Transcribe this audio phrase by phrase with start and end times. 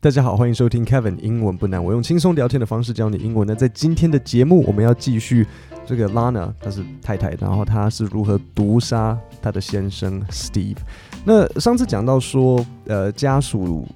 [0.00, 1.84] 大家好，欢迎收听 Kevin 英文不难。
[1.84, 3.44] 我用轻松聊天的方式教你英文。
[3.48, 5.44] 那在今天的节目，我们要继续
[5.84, 10.76] 这个 Lana，她是太太，然后她是如何毒杀她的先生 Steve。
[11.24, 13.88] 那上次讲到说，呃，家属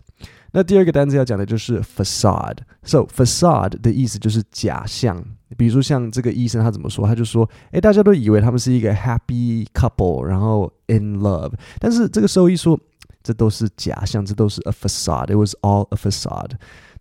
[0.51, 5.23] 那第二个单词要讲的就是 facade。So facade 的意思就是假象。
[5.57, 7.07] 比如说像这个医生他怎么说？
[7.07, 11.53] 他就说：“哎，大家都以为他们是一个 happy couple，然后 in love。
[11.79, 12.79] 但是这个兽医说，
[13.23, 16.51] 这都是假象，这都是 a facade。It was all a facade。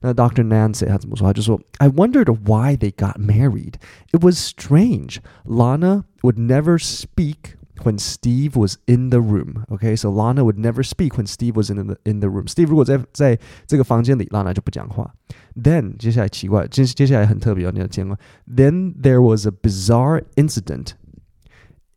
[0.01, 0.45] 那 Dr.
[0.47, 1.27] Nancy 他怎么说？
[1.27, 3.75] 他就说：“I wondered why they got married.
[4.13, 5.17] It was strange.
[5.45, 9.65] Lana would never speak when Steve was in the room.
[9.71, 12.47] Okay, so Lana would never speak when Steve was in the in the room.
[12.47, 15.15] Steve 如果在在这个房间里，Lana 就不讲话。
[15.57, 18.19] Then 接下来奇怪，接接下来很特别哦，你要见过。
[18.47, 20.93] Then there was a bizarre incident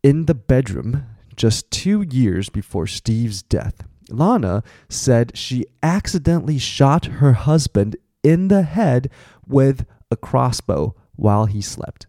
[0.02, 1.02] in the bedroom
[1.36, 3.74] just two years before Steve's death.
[4.08, 9.10] Lana said she accidentally shot her husband in the head
[9.46, 12.06] with a crossbow while he slept.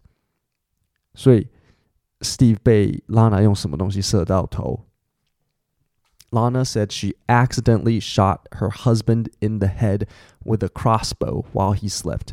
[1.14, 1.48] 所以
[2.25, 4.81] Steve 被 Lana 用什么东西射到头。
[6.31, 10.07] Lana said she accidentally shot her husband in the head
[10.43, 12.29] with a crossbow while he slept.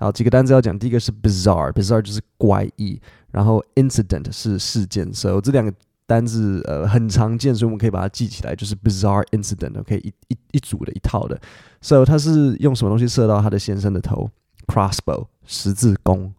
[0.00, 3.00] 好，几个单词要讲，第一个是 bizarre，bizarre 就是怪异，
[3.30, 5.72] 然后 incident 是事件，所以这两个
[6.04, 11.40] 单字呃很常见，所以我们可以把它记起来，就是 bizarre incident，OK，、一一一组的一套的。
[11.80, 14.28] So 他是用什么东西射到他的先生的头
[14.66, 16.34] ？Crossbow 十字弓。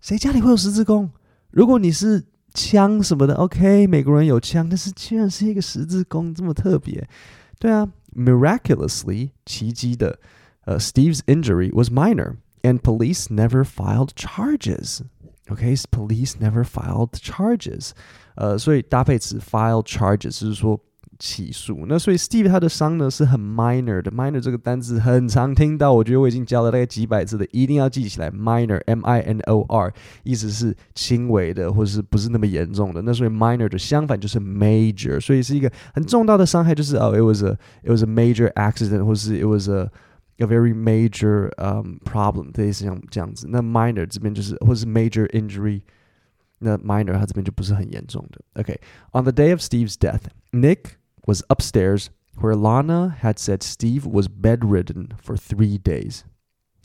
[0.00, 1.10] 谁家里会有十字弓？
[1.50, 7.07] 如果你是枪什么的，OK，美国人有枪，但是居然是一个十字弓，这么特别。
[7.59, 10.19] 对啊，miraculously，奇迹的，
[10.65, 15.01] 呃、uh,，Steve's injury was minor and police never filed charges.
[15.47, 17.91] Okay, police never filed charges.
[18.35, 20.79] 呃，所以搭配词 file charges 就是说
[21.19, 21.85] 起诉。
[21.87, 28.29] 那所以 Steve 他的伤呢是很 minor 的，minor 这个单词很常听到，我觉得我已经教了大概几百次的，一定要记起来。
[28.29, 33.01] minor，m i n o r，意思是轻微的，或者是不是那么严重的。
[33.01, 39.89] 那所以 minor 的相反就是 major，所以是一个很重大的伤害，就是哦，it was a it was a major accident，或是 it was a
[40.37, 43.47] a very major um problem，类似像这样子。
[43.49, 45.81] 那 minor 这边就是或是 major injury。
[46.59, 48.39] 那 minor 它这边就不是很严重的。
[48.53, 49.23] OK，on、okay.
[49.23, 50.95] the day of Steve's death, Nick
[51.27, 52.07] was upstairs
[52.39, 56.21] where Lana had said Steve was bedridden for three days.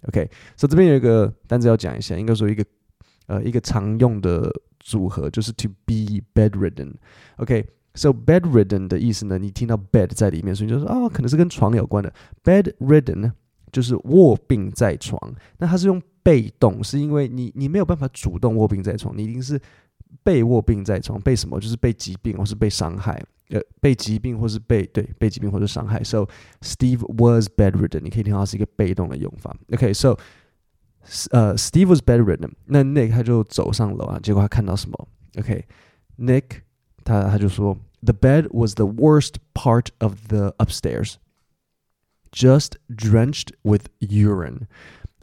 [0.08, 2.64] OK，所、so、以这边有一个单词要讲一下，应该说一个
[3.26, 12.10] 呃一个常用的组合就是 to be bedridden。OK，so、okay, bedridden 的意思呢，你听到 bed 在里面，所以就说啊、哦，可能是跟床有关的。
[12.42, 13.32] bedridden
[13.70, 15.20] 就是卧病在床，
[15.58, 19.60] 那它是用被动，是因为你你没有办法主动卧病在床，你一定是
[20.22, 21.60] 被卧病在床，被什么？
[21.60, 23.22] 就是被疾病或是被伤害。
[23.50, 26.02] 呃，被疾病或是被对被疾病或者伤害。
[26.04, 26.26] So
[26.60, 29.56] Steve was bedridden，你可以听到是一个被动的用法。
[29.72, 30.18] OK，so、okay,
[31.30, 35.08] 呃、uh,，Steve was bedridden，那 Nick 他就走上楼啊，结果他看到什么？
[35.38, 36.60] OK，Nick、okay,
[37.04, 41.16] 他他就说，The bed was the worst part of the upstairs,
[42.32, 44.66] just drenched with urine.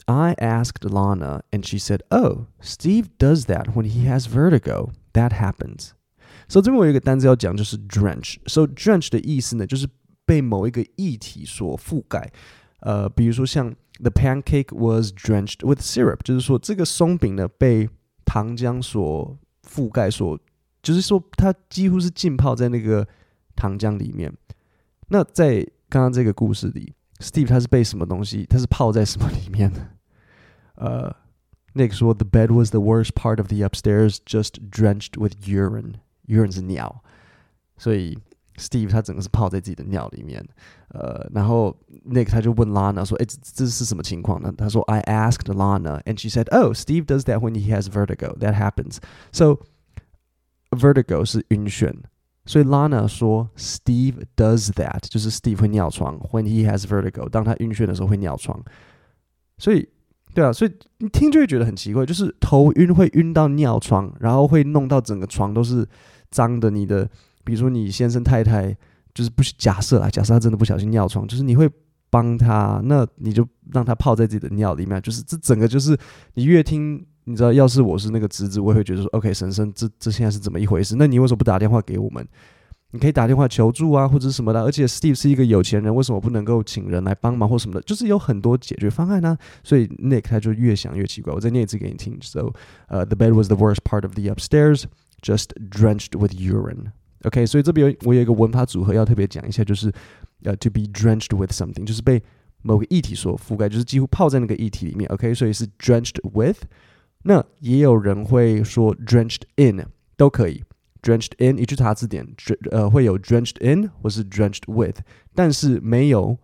[0.06, 4.92] I asked Lana, and she said, "Oh, Steve does that when he has vertigo.
[5.12, 5.92] That happens."
[6.52, 9.88] So 这边我有一个单词要讲，就是 drench。So drench 的意思呢，就是
[10.24, 12.30] 被某一个液体所覆盖。
[12.80, 17.88] 呃，比如说像 the pancake was drenched with syrup，就是说这个松饼呢被
[18.24, 19.38] 糖浆所
[19.68, 20.38] 覆盖，所
[20.82, 23.06] 就是说它几乎是浸泡在那个
[23.56, 24.32] 糖浆里面。
[25.08, 28.46] 那在刚刚这个故事里，Steve 他是被什么东西？
[28.46, 29.88] 他是泡在什么里面呢？
[30.76, 31.16] 呃，
[31.74, 35.94] Nick 说 the bed was the worst part of the upstairs, just drenched with urine.
[36.26, 37.02] urine 是尿，
[37.76, 38.18] 所以
[38.56, 40.44] Steve 他整个是泡在自己的尿里面，
[40.88, 41.76] 呃，然后
[42.08, 47.72] Nick 他就问 Lana 说：“哎，这这是什么情况呢？”他说：“I asked Lana, and she said, oh, Steve does that when he
[47.72, 48.36] has vertigo.
[48.38, 48.98] That happens.
[49.32, 49.60] So
[50.70, 51.94] vertigo 是晕眩，
[52.46, 58.60] 所以 Lana 说 Steve does that，就是 Steve 会尿床，when he has vertigo，当他晕眩的时候会尿床。
[59.58, 59.88] 所以，
[60.34, 65.88] 对啊，所以你听就会觉得很奇怪，就是头晕会晕到尿床，然后会弄到整个床都是
[66.33, 67.07] 脏的，你的。
[67.45, 68.73] 比如说你先生太太
[69.13, 71.69] 就是不假设啊，假设他真的不小心尿床，就是你会
[72.09, 75.97] 帮他，那你就让他泡在自己的尿里面，就是这整个就是
[76.35, 80.95] 你越听，你知道，要是我是那个侄子，我也会觉得说，OK，婶婶，这这现在是怎么一回事？
[80.97, 82.25] 那你为什么不打电话给我们？
[82.91, 84.63] 你可以打电话求助啊，或者什么的。
[84.63, 87.81] 而且 Steve 是一个有钱人，为什么不能够请人来帮忙或什么的？
[87.81, 89.35] 就是有很多解决方案呢。
[89.63, 91.33] 所以 Nick 他就越想越奇怪。
[91.33, 92.17] 我再念一次给你听。
[92.21, 92.53] So,
[92.87, 94.83] uh, the bed was the worst part of the upstairs,
[95.22, 96.92] just drenched with urine.
[97.24, 99.92] OK，所以这边我有一个文法组合要特别讲一下，就是
[100.44, 102.22] 呃，to be drenched with something，就是被
[102.62, 105.10] 某个液体所覆盖，就是几乎泡在那个液体里面。
[105.10, 106.62] OK，所以是 drenched with。
[107.22, 109.84] 那也有人会说 drenched in，
[110.16, 110.62] 都可以。
[111.02, 112.26] drenched in，你去查字典，
[112.70, 114.98] 呃，会有 drenched in 或是 drenched with，
[115.34, 116.38] 但是没有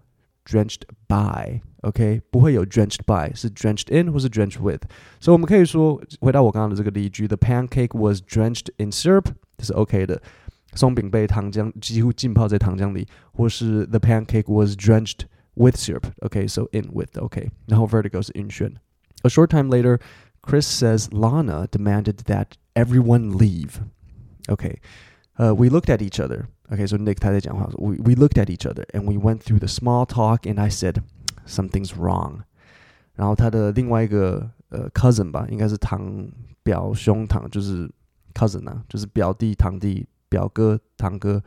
[0.45, 1.61] drenched by。
[1.83, 4.83] OK，不会有 drenched by，是 drenched in 或是 drenched with。
[5.21, 9.27] 所以我们可以说，回到我刚刚的这个例句，the pancake was drenched in syrup，
[9.59, 10.21] 这是 OK 的。
[10.75, 15.21] 松饼被糖浆几乎浸泡在糖浆里，或是 the pancake was drenched
[15.55, 16.05] with syrup.
[16.21, 17.13] Okay, so in with.
[17.17, 18.73] Okay, 然后 vertigo 是晕眩。
[19.23, 20.01] A short time later,
[20.43, 23.81] Chris says Lana demanded that everyone leave.
[24.49, 24.79] Okay,
[25.39, 26.47] uh, we looked at each other.
[26.73, 30.05] Okay, so Nick 他在讲话，we we looked at each other and we went through the small
[30.05, 31.03] talk and I said
[31.49, 32.41] something's wrong.
[33.15, 36.29] 然后他的另外一个呃 cousin 吧，应该是堂
[36.63, 37.91] 表兄堂，就是
[38.35, 41.43] cousin 啊，就是表弟堂弟表哥、堂哥，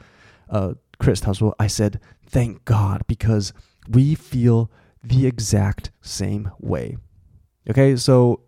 [0.47, 1.95] 呃，Chris 他说，I said
[2.29, 3.49] thank God because
[3.89, 4.69] we feel
[5.01, 6.97] the exact same way.
[7.65, 8.39] Okay, so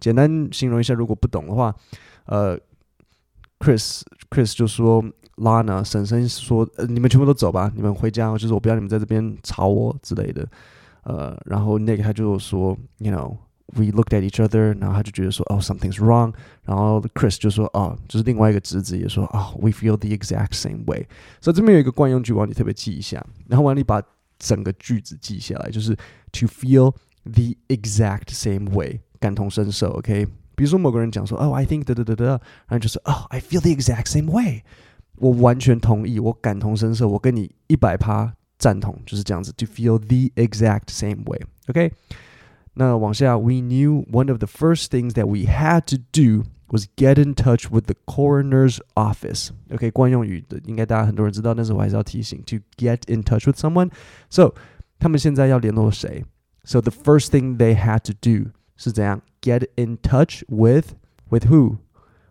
[0.00, 1.74] 简单形容一下，如果不懂的话，
[2.26, 2.56] 呃，
[3.58, 5.04] Chris Chris 就说，
[5.36, 10.46] Lana 婶婶说，呃，你们全部都走吧，你们回家，就是我不要你们在这边吵我之类的，
[11.06, 16.30] 呃，然后 Nick 他就说，you know。we looked at each other，然后他就觉得说哦 something's wrong，
[16.62, 21.06] 然后 Chris 就说哦，就是另外一个侄子也说哦 we feel the exact same way。
[21.40, 24.02] 所以这边有一个惯用句，我让你特别记一下，然后我让你把
[24.38, 25.94] 整个句子记下来，就是
[26.32, 26.92] to feel
[27.24, 30.26] the exact same way，感同身受，OK？
[30.54, 34.64] 比如说某个人讲说哦 I think 哒哒哒哒，然后就是哦 I feel the exact same way，
[35.16, 41.92] 我完全同意，我感同身受，我跟你一百趴 赞同，就是这样子，to feel the exact same way，OK？
[42.74, 47.70] 那往下，we knew one of the first things that we had to do was get in touch
[47.70, 49.50] with the coroner's office.
[49.70, 53.90] OK，惯用语的应该大家很多人知道，但是我还是要提醒，to get in touch with someone.
[54.30, 54.54] So
[54.98, 56.24] 他们现在要联络谁？
[56.64, 59.20] So the first thing they had to do 是怎样？
[59.42, 60.94] Get in touch with
[61.28, 61.78] with who?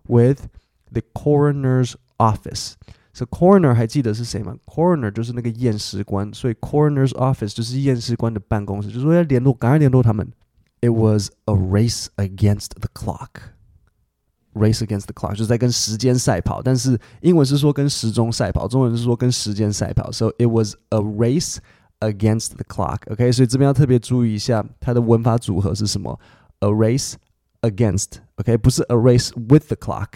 [0.08, 0.48] With
[0.92, 2.74] the coroner's office.
[3.16, 4.56] So coroner 还记得是谁吗？
[4.66, 10.32] Coroner 就是那个验尸官，所以 coroner's office 就是验尸官的办公室，就是说要联络，赶快联络他们。
[10.82, 13.52] It was a race against the clock.
[14.54, 20.12] Race against the clock 就是在跟时间赛跑，但是英文是说跟时钟赛跑，中文是说跟时间赛跑。
[20.12, 21.58] So it was a race
[22.00, 23.12] against the clock.
[23.12, 26.20] OK，所以这边要特别注意一下它的文法组合是什么？
[26.60, 27.14] A race
[27.62, 28.20] against.
[28.36, 30.10] OK，不是 a race with the clock。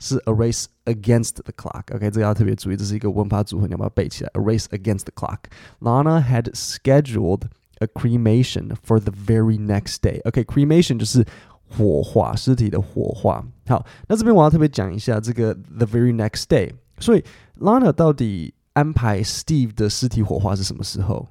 [0.00, 1.94] 是 a race against the clock.
[1.94, 4.30] OK，这个要特别注意，这是一个文法组合，你要把它背起来。
[4.34, 5.38] A race against the clock.
[5.80, 7.42] Lana had scheduled
[7.78, 10.20] a cremation for the very next day.
[10.24, 11.24] OK, cremation 就是
[11.68, 13.44] 火化尸体的火化。
[13.66, 16.72] 好，那这边我要特别讲一下这个 the very next day。
[16.98, 17.24] 所以
[17.60, 21.26] Lana 到底安排 Steve 的尸体火化是什么时候？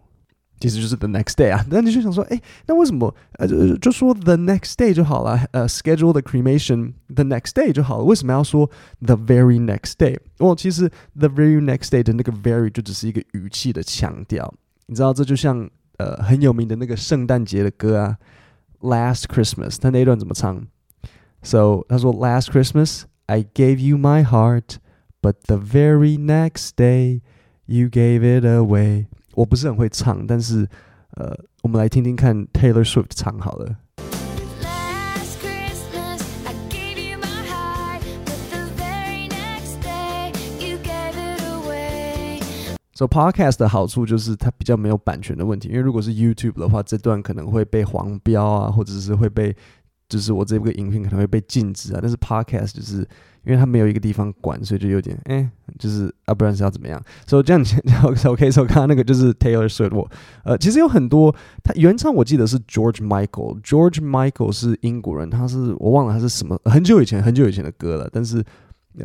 [0.59, 5.37] 其实就是 the next day 啊，那你就想说，哎，那为什么呃就就说 the next day 就好了？
[5.51, 8.69] 呃，schedule the cremation the next day 就好了，为什么要说
[9.01, 10.17] the very next day？
[10.37, 14.53] 哦，其实 the very next day 的那个 very 就只是一个语气的强调，
[14.87, 18.17] 你知道，这就像呃很有名的那个圣诞节的歌啊，
[18.79, 20.65] Last Christmas，他那一段怎么唱？
[21.43, 24.77] So 他说 Last Christmas I gave you my heart,
[25.21, 27.21] but the very next day
[27.65, 29.07] you gave it away。
[29.34, 30.68] 我不是很会唱，但是
[31.16, 33.76] 呃，我们来听听看 Taylor Swift 唱好了。
[42.92, 49.56] So podcast 的好处就是它比较没有版权的问题，因为如果是 YouTube 的话，这段可能会被黄标啊，或者是会被，
[50.06, 51.98] 就是我这个影片可能会被禁止啊。
[52.02, 53.08] 但是 podcast 就是
[53.44, 57.02] 因为他没有一个地方管，所以就有点哎，就是啊，不然是要怎么样？
[57.26, 57.64] 所以这样
[58.24, 60.10] ，OK，s o 刚刚那个就是 Taylor Swift，我
[60.44, 68.44] 呃，其实有很多，他原唱我记得是 George Michael，George Michael 是英国人，他是我忘了他是什么，很久以前很久以前的歌了，但是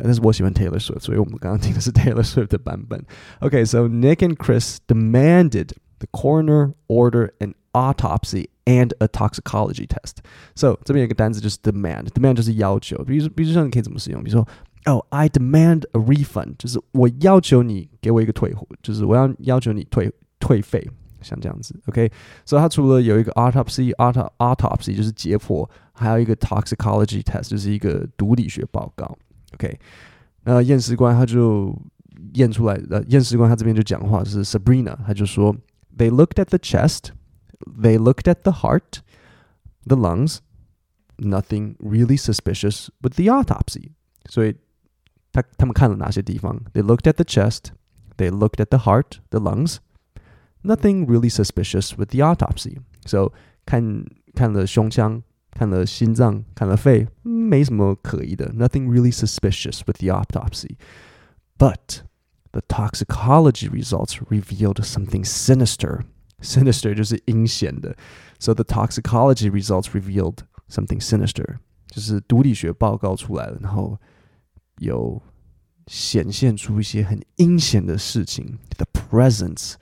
[0.02, 3.02] 但是我喜欢 Taylor Swift，所以我们刚刚听的是 Taylor Swift 的版本。
[3.38, 10.17] OK，so Nick and Chris demanded the coroner order an autopsy and a toxicology test.
[10.55, 13.03] So 这边有一个单词就是 demand，demand 就是要求。
[13.03, 14.23] 比如比如说你可以怎么使用？
[14.23, 14.47] 比如说，
[14.85, 20.89] Oh, I demand a refund，就是我要求你给我一个退货，就是我要要求你退退费，
[21.21, 21.79] 像这样子。
[21.85, 22.11] OK，
[22.45, 29.15] 所以它除了有一个 autopsy，auto autopsy 就是解剖，还有一个 toxicology test 就是一个毒理学报告。
[29.53, 29.77] OK，
[30.45, 31.79] 那验尸官他就
[32.33, 35.55] 验出来，呃，验尸官他这边就讲话是 Sabrina，他就说，
[35.95, 37.09] They looked at the chest。
[37.67, 39.01] they looked at the heart,
[39.85, 40.41] the lungs,
[41.17, 43.91] nothing really suspicious with the autopsy.
[44.27, 44.53] So
[45.33, 47.71] They looked at the chest,
[48.17, 49.79] they looked at the heart, the lungs,
[50.63, 52.79] nothing really suspicious with the autopsy.
[53.05, 53.31] So
[53.65, 54.05] 看
[54.35, 60.75] 看了胸腔，看了心脏，看了肺，没什么可疑的，nothing really suspicious with the autopsy.
[61.57, 62.01] But
[62.51, 66.03] the toxicology results revealed something sinister
[66.41, 67.95] Sinister 就是阴险的，
[68.39, 71.57] so the toxicology results revealed something sinister，
[71.87, 73.99] 就是毒理学报告出来了，然后
[74.79, 75.21] 有
[75.85, 79.73] 显现出一些很阴险的事情，the presence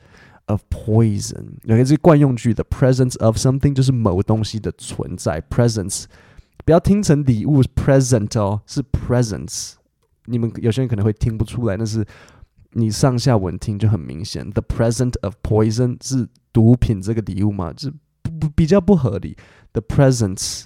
[0.47, 6.05] of poison。OK，这惯用句，the presence of something 就是某东西的存在，presence
[6.65, 9.75] 不要听成礼物 present 哦，是 presence。
[10.25, 12.05] 你们有些人可能会听不出来，但是
[12.76, 17.90] 你上下文听就很明显，the present of poison 是毒品这个礼物嘛，这
[18.22, 19.36] 不不比较不合理。
[19.72, 20.64] The presence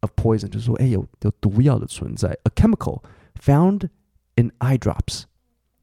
[0.00, 3.02] of poison 就是说，哎，有有毒药的存在，a chemical
[3.38, 3.88] found
[4.36, 5.24] in eye drops，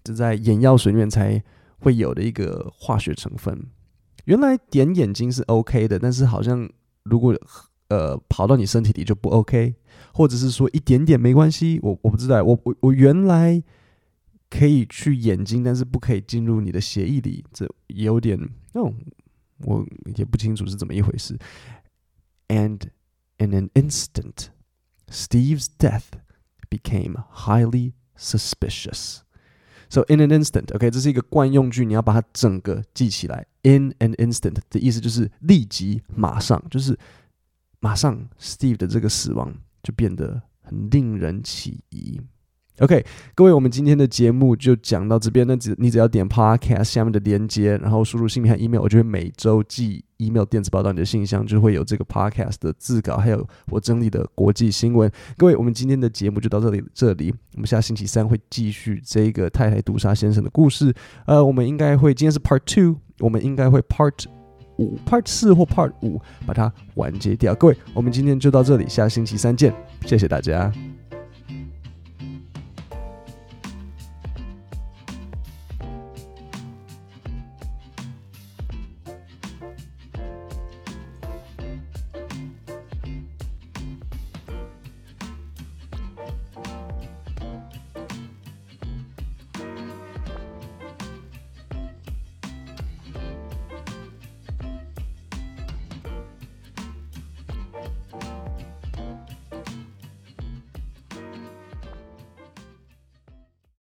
[0.04, 1.44] 这在眼药水里面才
[1.80, 3.68] 会有的一个化学成分。
[4.26, 6.70] 原来点眼睛是 OK 的，但是好像
[7.04, 7.36] 如果
[7.90, 9.76] 呃跑到你身体里就不 OK，
[10.14, 11.80] 或者是说一点点没关系。
[11.82, 13.62] 我我不知道，我我我原来
[14.50, 18.38] 可以去眼睛，但是不可以进入你的血液里，这有点
[18.74, 18.94] 哦。
[19.60, 21.38] 我也不清楚是怎么一回事。
[22.48, 22.82] And
[23.38, 24.48] in an instant,
[25.10, 26.06] Steve's death
[26.70, 29.20] became highly suspicious.
[29.90, 33.48] So in an instant, OK，这是一个惯用句，你要把它整个记起来。
[33.64, 36.98] In an instant 的意思就是立即、马上，就是
[37.82, 39.54] 马上，Steve 的这个死亡
[39.84, 42.22] 就变得很令人起疑。
[42.80, 43.06] OK，
[43.36, 45.46] 各位，我们今天的节目就讲到这边。
[45.46, 55.12] 那只你只要点 Podcast 下面的连接，然后输入姓名和 email，我就会每周寄 email 电子报到你的信箱，就会有这个 Podcast 的字稿，还有我整理的国际新闻。
[55.38, 60.94] 各位，我们今天的节目就到这里，这里我们下星期三会继续这个太太毒杀先生的故事。
[61.26, 64.24] 呃，我们应该会今天是 Part Two，我们应该会 Part
[64.78, 67.54] 五、Part 四或 Part 五把它完结掉。
[67.56, 69.74] 各位，我们今天就到这里，下星期三见，
[70.06, 70.72] 谢谢大家。